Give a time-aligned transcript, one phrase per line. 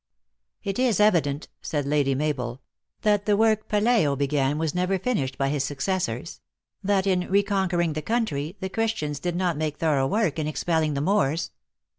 [0.63, 2.63] "It is evident," said Lady Mabel,
[3.03, 6.39] "that the work Pelayo began was never finished by his suc cessors;
[6.83, 10.95] that in reconquering the country the Chris tians did not make thorough work in expelling
[10.95, 11.51] the Moors."